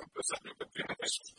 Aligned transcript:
empresarios 0.00 0.56
que 0.58 0.66
tienen 0.66 0.96
esos 1.00 1.34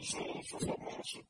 os, 0.00 0.14
os 0.98 1.29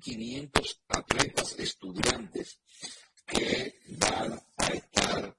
2.500 0.00 0.80
atletas 0.88 1.58
estudiantes 1.58 2.58
que 3.26 3.74
van 3.98 4.32
a 4.56 4.66
estar 4.68 5.36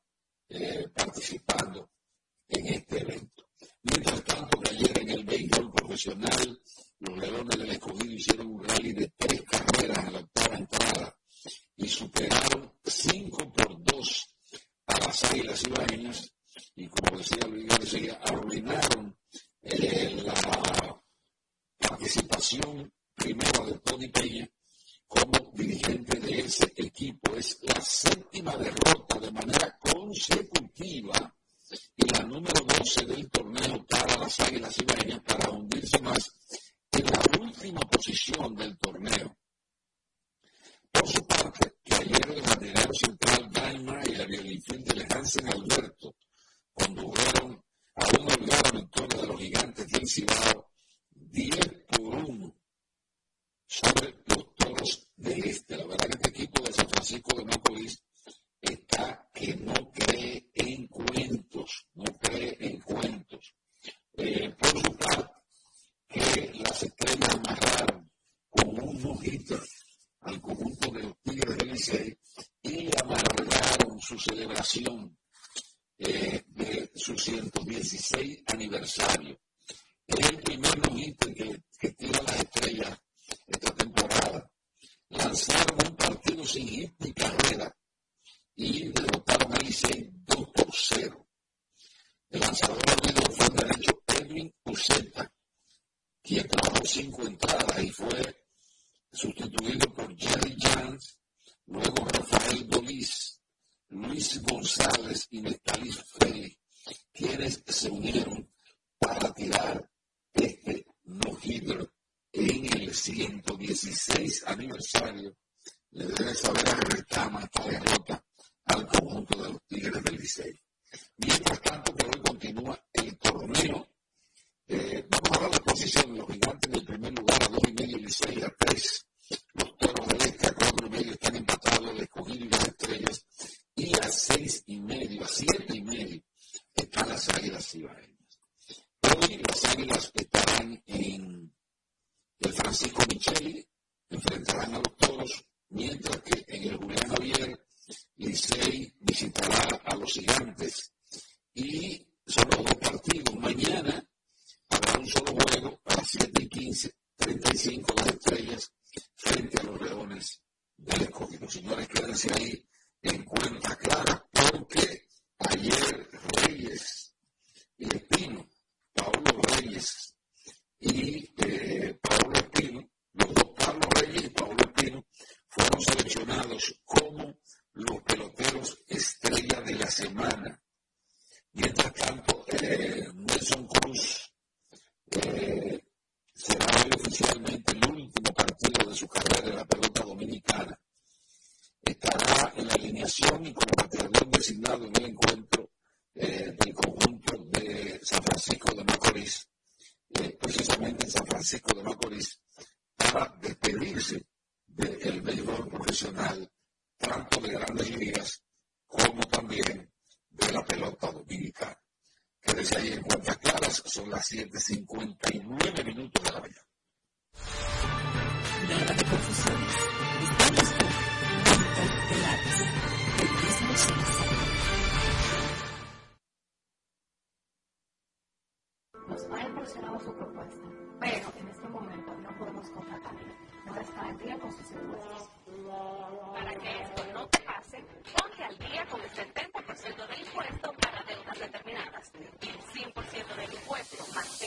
eh, 0.50 0.88
participando 0.94 1.92
en 2.48 2.68
este 2.68 3.00
evento. 3.00 3.50
Mientras 3.84 4.24
tanto, 4.24 4.60
que 4.60 4.72
ayer 4.72 5.00
en 5.00 5.10
el 5.10 5.24
béisbol 5.24 5.72
profesional, 5.72 6.62
los 7.00 7.18
Leones 7.18 7.58
del 7.58 7.72
Escogido 7.72 8.14
hicieron 8.14 8.48
un 8.48 8.64
rally 8.64 8.94
de 8.94 9.12
tres 9.18 9.42
carreras 9.42 10.06
en 10.06 10.14
la 10.14 10.20
octava 10.20 10.56
entrada 10.56 11.18
y 11.78 11.88
superaron 11.88 12.61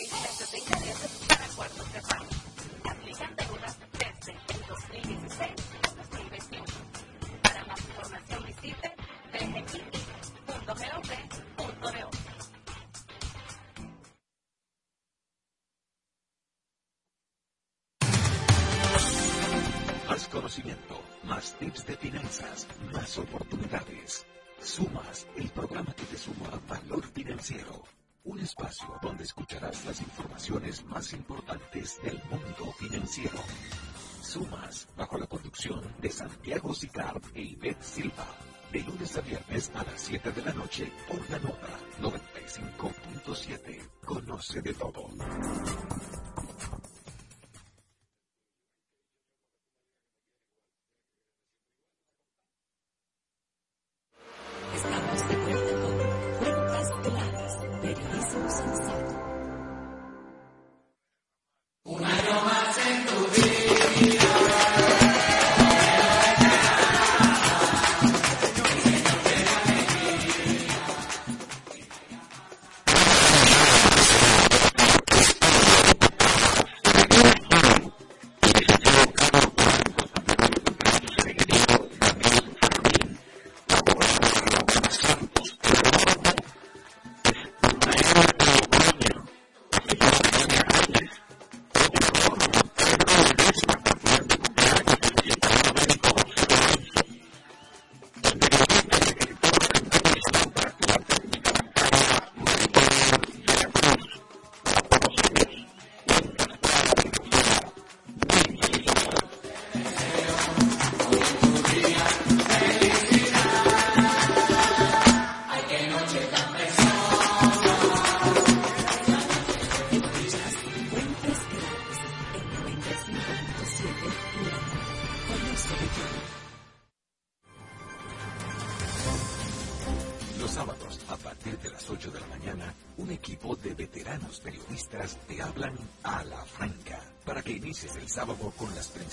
They 0.04 0.10
have 0.18 0.36
to 0.38 0.44
think 0.44 0.83
importantes 31.12 32.00
del 32.02 32.20
mundo 32.30 32.72
financiero. 32.78 33.38
Sumas, 34.22 34.88
bajo 34.96 35.18
la 35.18 35.26
conducción 35.26 35.82
de 36.00 36.10
Santiago 36.10 36.72
Sicar 36.72 37.20
e 37.34 37.42
Ivette 37.42 37.82
Silva. 37.82 38.26
De 38.72 38.82
lunes 38.82 39.16
a 39.16 39.20
viernes 39.20 39.70
a 39.74 39.84
las 39.84 40.00
7 40.00 40.32
de 40.32 40.42
la 40.42 40.52
noche 40.52 40.90
por 41.06 41.30
la 41.30 41.38
nota 41.38 41.78
95.7. 42.00 43.88
Conoce 44.04 44.62
de 44.62 44.74
todo. 44.74 44.93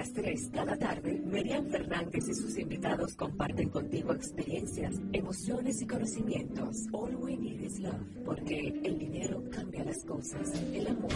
las 0.00 0.12
3 0.14 0.50
cada 0.54 0.76
tarde, 0.78 1.20
Merian 1.26 1.66
Fernández 1.68 2.26
y 2.26 2.34
sus 2.34 2.56
invitados 2.56 3.14
comparten 3.16 3.68
contigo 3.68 4.14
experiencias, 4.14 4.94
emociones 5.12 5.82
y 5.82 5.86
conocimientos. 5.86 6.86
All 6.92 7.14
we 7.16 7.36
need 7.36 7.60
is 7.60 7.78
love, 7.80 8.00
porque 8.24 8.80
el 8.82 8.98
dinero 8.98 9.42
cambia 9.50 9.84
las 9.84 10.02
cosas, 10.06 10.54
el 10.72 10.86
amor 10.86 11.12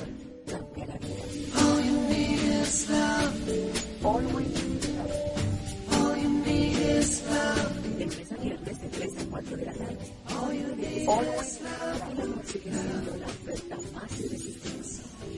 cambia 0.47 0.85
la 0.85 0.99
vida. 0.99 1.25
All 1.57 1.83
you 1.83 1.99
need 2.11 2.39
is 2.61 2.91
love. 2.91 4.05
All 4.05 4.23
we 4.35 4.43
need 4.43 4.85
is 4.85 4.91
love. 4.91 6.03
All 6.03 6.17
you 6.23 6.29
need 6.45 6.79
is 6.99 7.25
love. 7.27 7.85
De 7.97 8.05
a 8.05 8.37
viernes 8.37 8.81
de 8.83 8.89
3 8.89 9.19
a 9.19 9.31
4 9.31 9.57
de 9.57 9.65
la 9.65 9.73
tarde. 9.73 9.99
All 10.29 10.53
you 10.53 10.77
need 10.77 11.09
All 11.09 11.25
is 11.25 11.61
love. 11.63 12.13
El 12.13 12.21
amor 12.21 12.45
sigue 12.45 12.71
siendo 12.71 13.17
la 13.17 13.27
oferta 13.29 13.77
más 13.95 14.21
irresistible. 14.21 14.85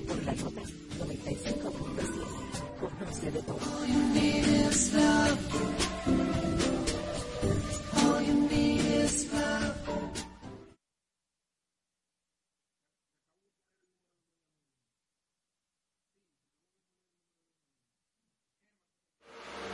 Por 0.08 0.24
la 0.24 0.32
nota 0.34 0.62
95.7 0.98 1.65
tiene 3.26 3.38
de 3.38 3.42
todo. 3.42 3.76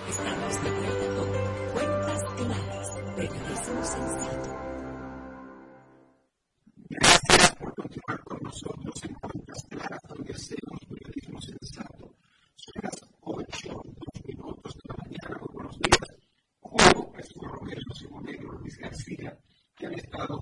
Estamos 0.09 0.64
declarando 0.64 1.26
cuentas 1.72 2.22
claras, 2.36 2.88
periodismo 3.16 3.84
sensato. 3.84 4.50
Gracias 6.90 7.57
por 7.57 7.74
continuar 7.74 8.24
con 8.24 8.38
nosotros 8.42 9.05
en 9.05 9.14
Cuentas 9.14 9.64
Claras, 9.70 10.00
donde 10.09 10.32
hacemos 10.34 10.80
periodismo 10.88 11.40
sensato. 11.40 12.14
Soy 12.57 13.12
Luis 18.73 18.79
García, 18.79 19.39
que 19.77 19.87
han 19.87 19.95
estado 19.95 20.41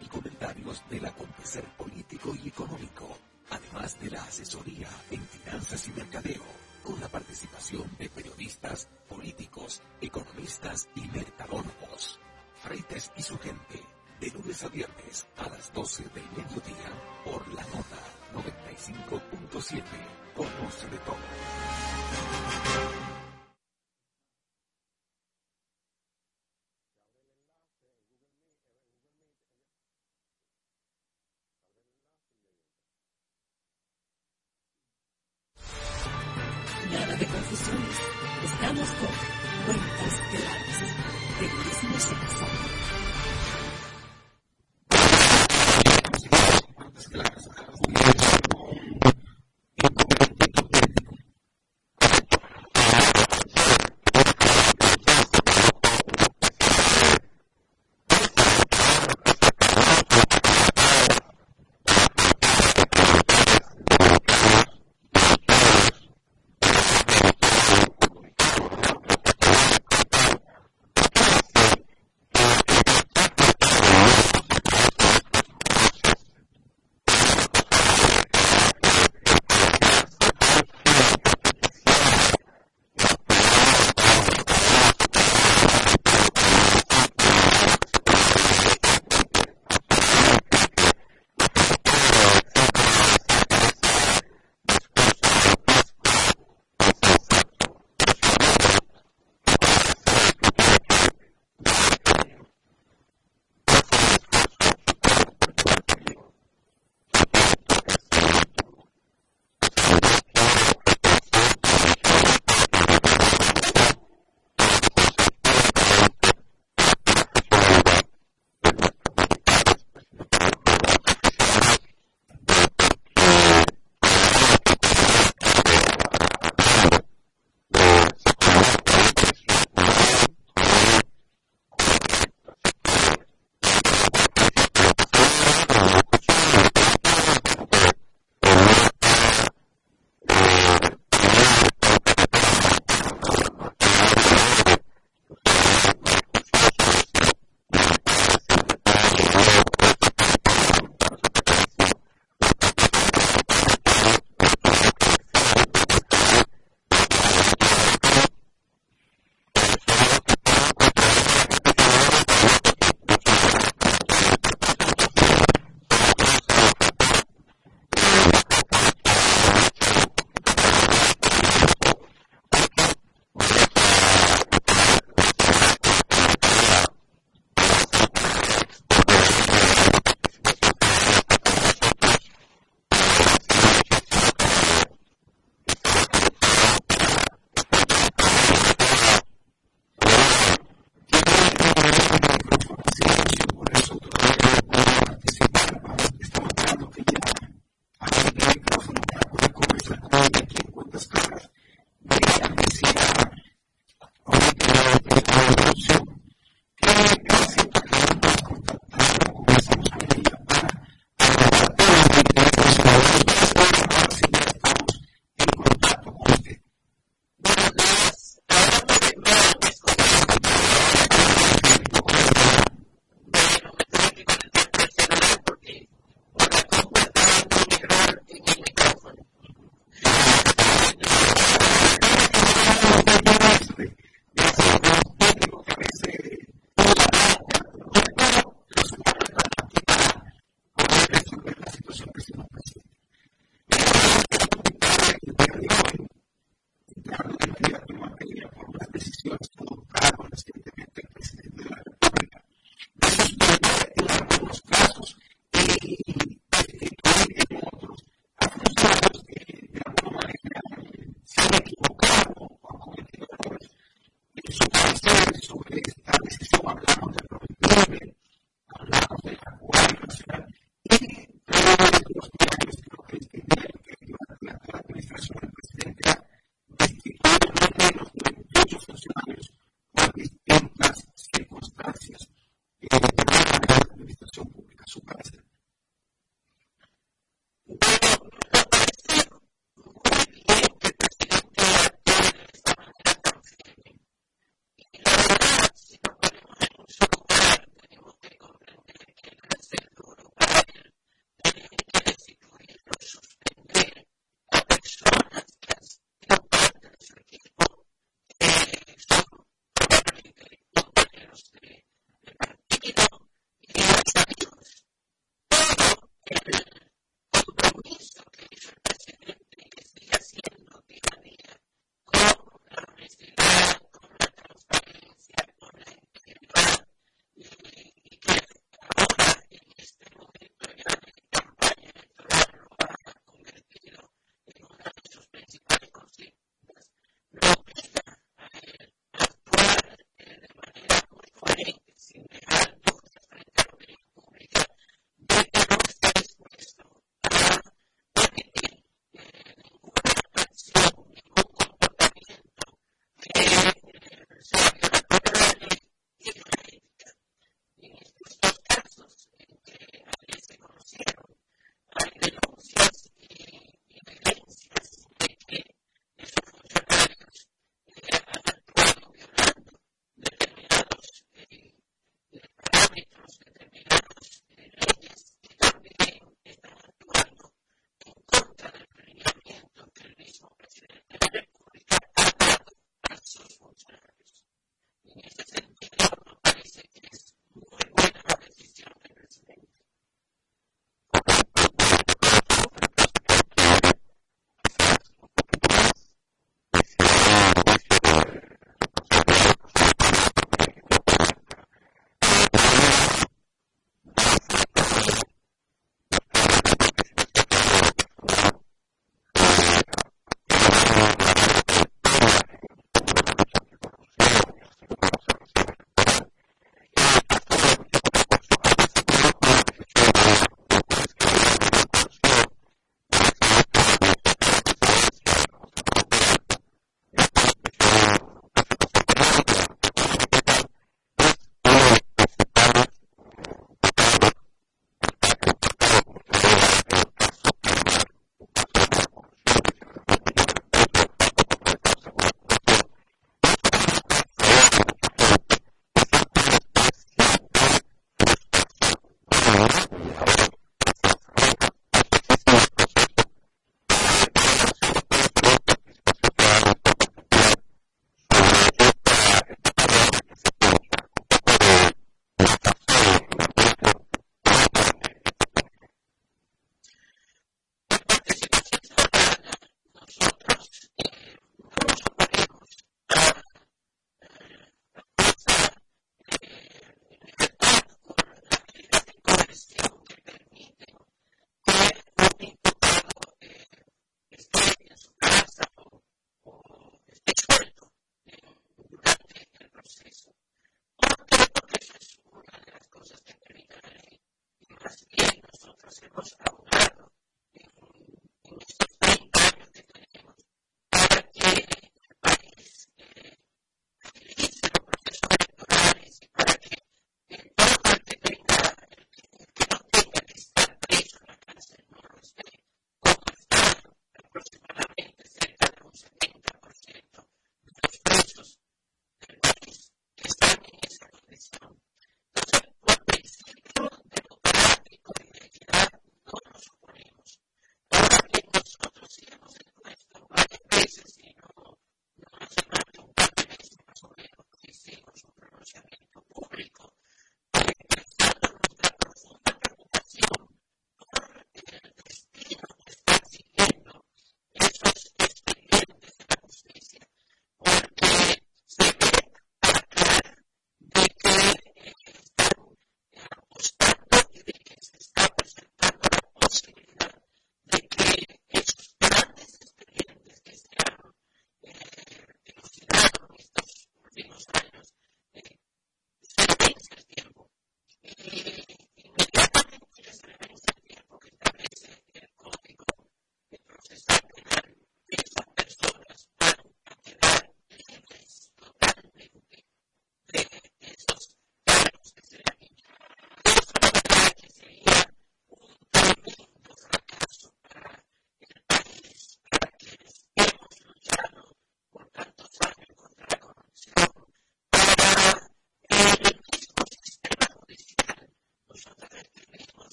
Y 0.00 0.06
comentarios 0.06 0.82
del 0.88 1.04
acontecer 1.04 1.62
político 1.76 2.34
y 2.42 2.48
económico, 2.48 3.18
además 3.50 4.00
de 4.00 4.10
la 4.10 4.22
asesoría 4.22 4.88
en 5.10 5.20
finanzas 5.20 5.86
y 5.88 5.92
mercadeo, 5.92 6.37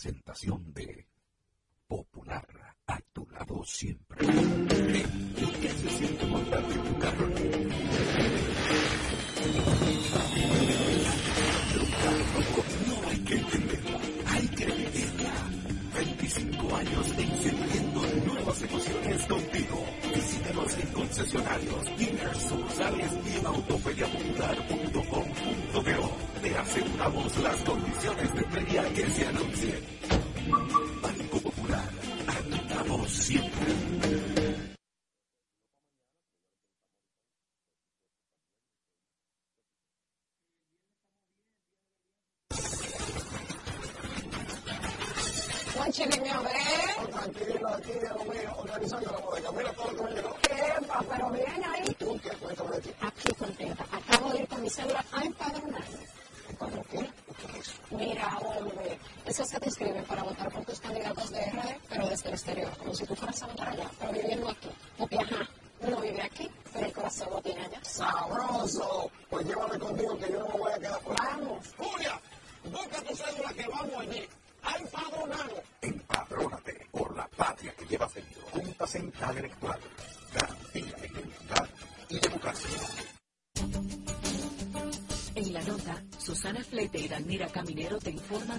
presentación 0.00 0.72
de 0.72 1.09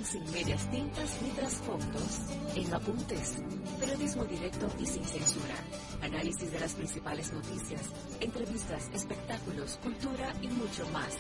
sin 0.04 0.24
medias 0.32 0.70
tintas 0.72 1.22
ni 1.22 1.30
trasfondos, 1.30 2.20
en 2.56 2.74
apuntes, 2.74 3.38
periodismo 3.80 4.26
directo 4.26 4.68
y 4.80 4.86
sin 4.86 5.04
censura, 5.04 5.56
análisis 6.02 6.52
de 6.52 6.60
las 6.60 6.74
principales 6.74 7.32
noticias, 7.32 7.82
entrevistas, 8.20 8.90
espectáculos, 8.94 9.80
cultura 9.84 10.34
y 10.42 10.48
mucho 10.48 10.88
más. 10.90 11.18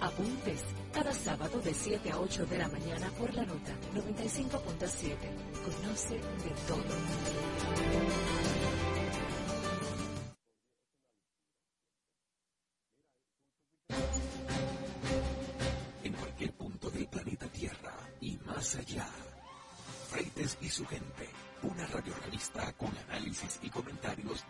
Apuntes, 0.00 0.64
cada 0.92 1.12
sábado 1.12 1.60
de 1.60 1.72
7 1.72 2.10
a 2.10 2.18
8 2.18 2.46
de 2.46 2.58
la 2.58 2.68
mañana 2.68 3.08
por 3.18 3.32
la 3.34 3.44
nota 3.44 3.72
95.7. 3.94 5.16
Conoce 5.64 6.14
de 6.14 6.50
todo. 6.66 6.82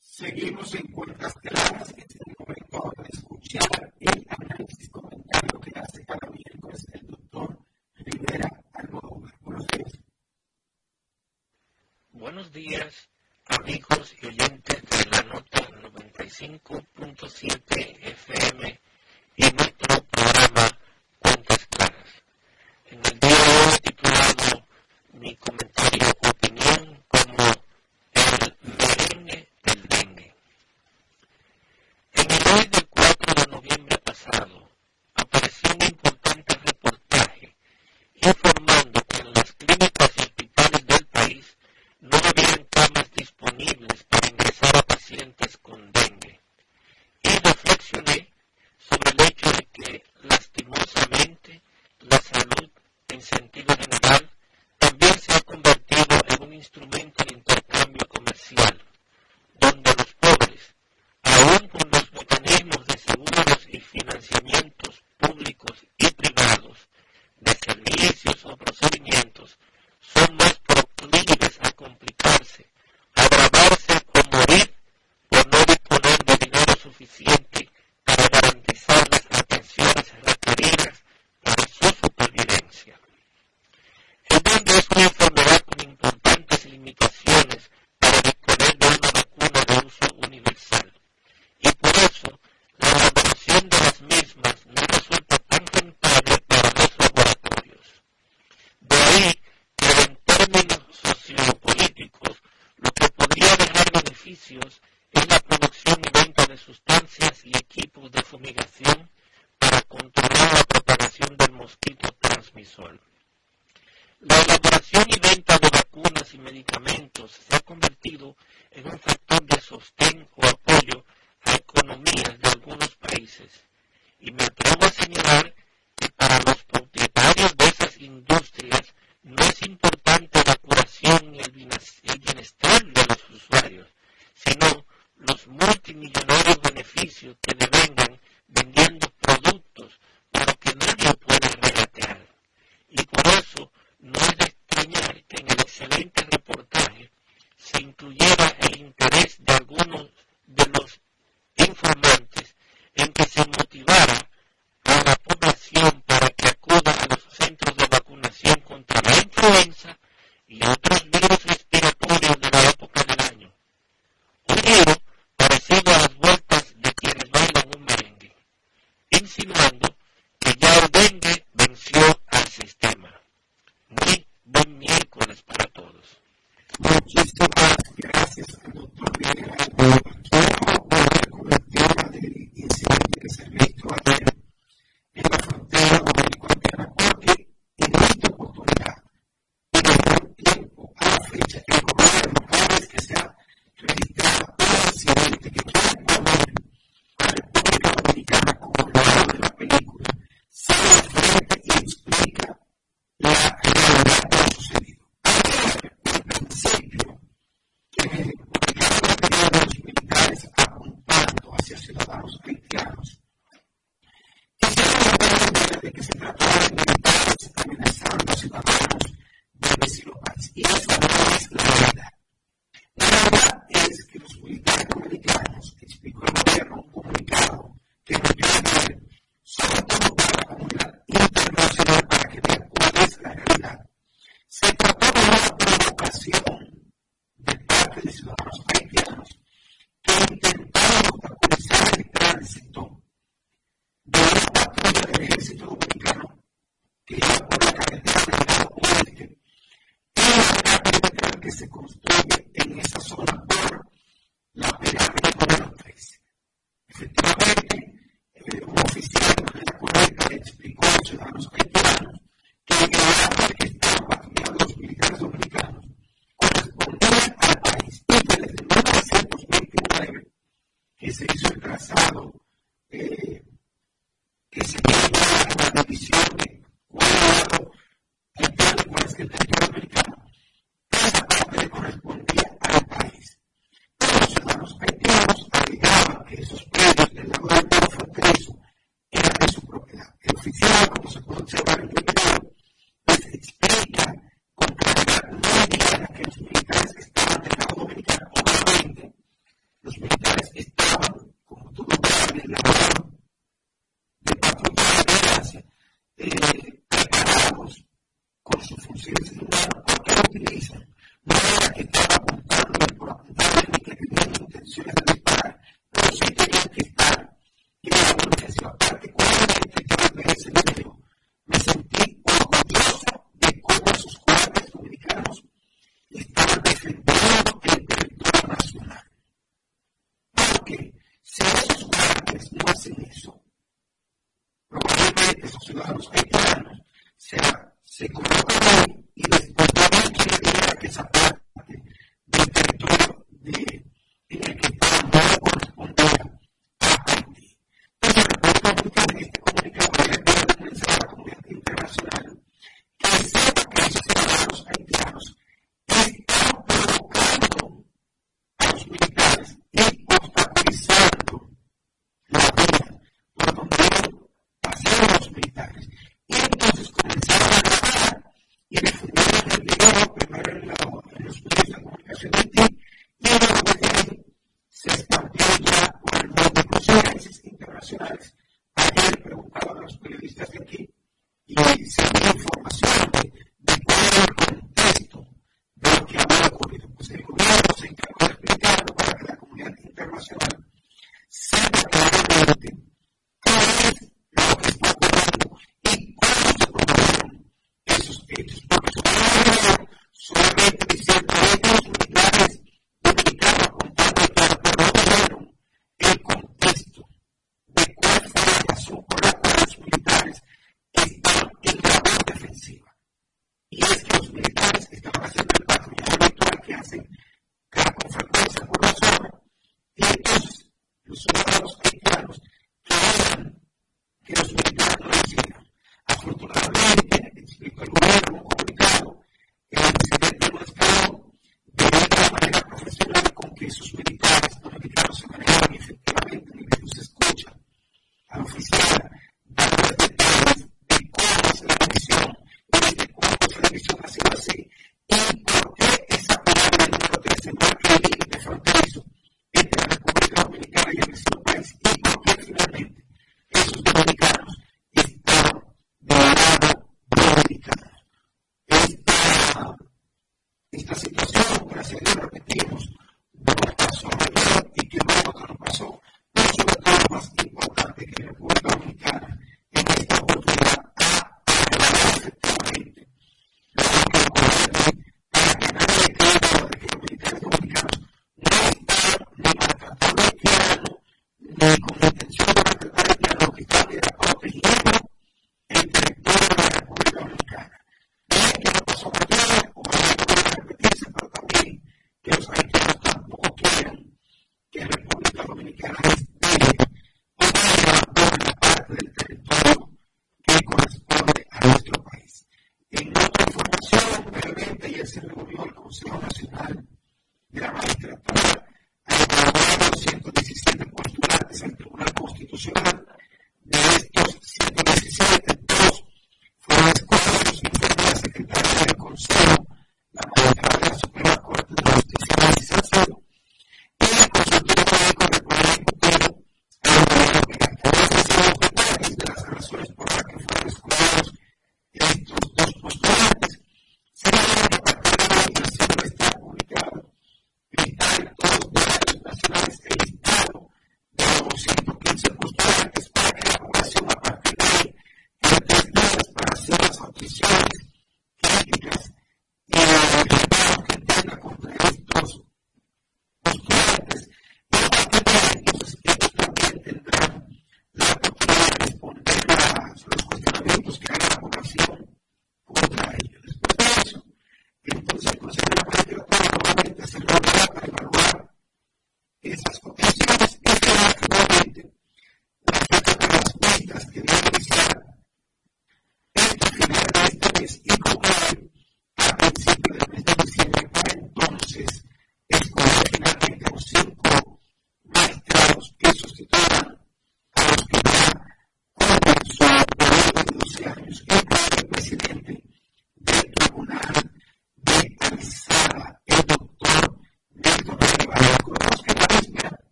Seguimos 0.00 0.74
en 0.74 0.86
Cuencas 0.88 1.32
Claras, 1.34 1.90
en 1.90 2.00
este 2.00 2.18
momento 2.38 2.92
van 2.96 3.06
a 3.06 3.08
escuchar 3.08 3.94
el 4.00 4.27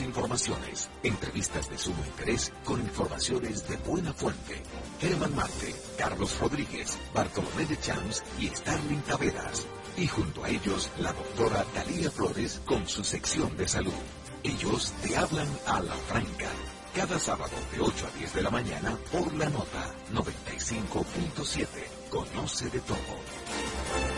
informaciones, 0.00 0.90
entrevistas 1.02 1.70
de 1.70 1.78
sumo 1.78 2.04
interés 2.04 2.52
con 2.64 2.80
informaciones 2.80 3.68
de 3.68 3.76
buena 3.78 4.12
fuente. 4.12 4.62
Germán 5.00 5.34
Marte, 5.34 5.74
Carlos 5.96 6.38
Rodríguez, 6.40 6.98
Bartolomé 7.14 7.64
de 7.66 7.78
Champs 7.80 8.22
y 8.38 8.48
Starling 8.48 9.02
Taveras. 9.02 9.66
Y 9.96 10.06
junto 10.06 10.44
a 10.44 10.50
ellos, 10.50 10.90
la 10.98 11.12
doctora 11.12 11.64
Talía 11.74 12.10
Flores 12.10 12.60
con 12.64 12.86
su 12.88 13.04
sección 13.04 13.56
de 13.56 13.68
salud. 13.68 13.92
Ellos 14.42 14.92
te 15.02 15.16
hablan 15.16 15.48
a 15.66 15.80
la 15.80 15.94
franca. 15.94 16.50
Cada 16.94 17.18
sábado 17.18 17.52
de 17.72 17.80
8 17.80 18.06
a 18.06 18.18
10 18.18 18.34
de 18.34 18.42
la 18.42 18.50
mañana 18.50 18.96
por 19.12 19.32
la 19.34 19.48
nota 19.48 19.94
95.7. 20.12 21.97
Conoce 22.10 22.70
de 22.70 22.80
todo. 22.80 24.17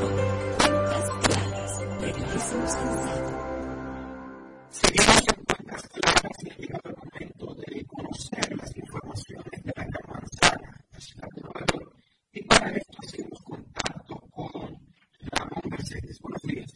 hemos. 2.51 2.71
Seguimos 4.69 5.21
en 5.27 5.45
podcast 5.45 5.87
claras 5.87 6.37
y 6.43 6.61
llegado 6.61 6.89
el 6.89 6.95
momento 6.97 7.55
de 7.55 7.85
conocer 7.85 8.57
las 8.57 8.75
informaciones 8.77 9.63
de 9.63 9.71
la 9.75 9.85
Carmanzana, 9.85 10.85
la 10.91 10.99
ciudad 10.99 11.27
de 11.35 11.41
Nueva 11.41 11.65
York, 11.73 11.95
y 12.33 12.43
para 12.43 12.69
esto 12.71 12.97
hacemos 13.05 13.39
contacto 13.43 14.15
con 14.31 14.77
Ramón 15.19 15.63
Mercedes. 15.69 16.19
Buenos 16.21 16.41
días. 16.43 16.71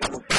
Las 0.00 0.33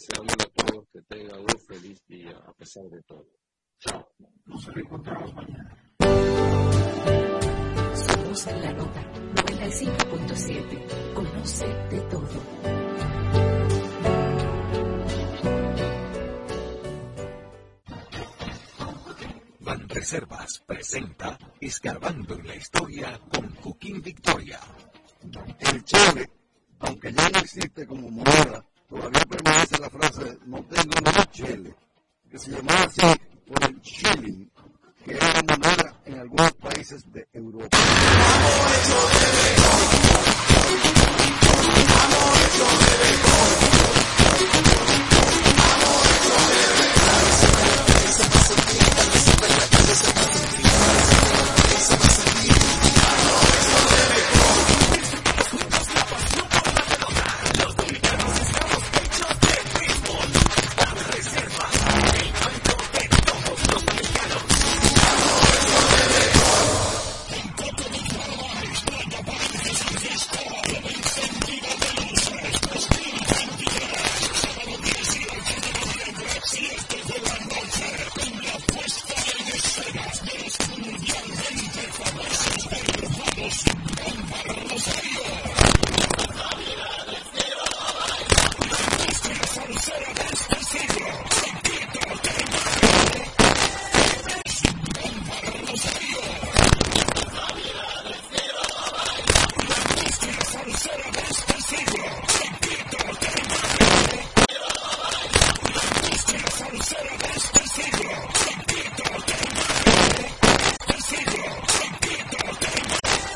deseándole 0.00 0.42
a 0.42 0.64
todos 0.64 0.88
que 0.92 1.02
tengan 1.02 1.40
un 1.40 1.60
feliz 1.66 2.02
día 2.06 2.36
a 2.46 2.52
pesar 2.54 2.84
de 2.84 3.02
todo. 3.02 3.26
Chao. 3.78 4.08
Nos 4.46 4.66
reencontramos 4.66 5.34
mañana. 5.34 5.76
Somos 7.94 8.46
la 8.46 8.72
nota 8.72 9.12
95.7. 9.12 11.14
Conoce 11.14 11.66
de 11.66 12.00
todo. 12.02 12.28
Reservas 19.88 20.62
presenta 20.66 21.38
Escarbando 21.60 22.34
en 22.34 22.46
la 22.46 22.56
Historia 22.56 23.20
con 23.30 23.54
Joaquín 23.56 24.00
Victoria. 24.00 24.58
El 25.58 25.84
Chile 25.84 26.29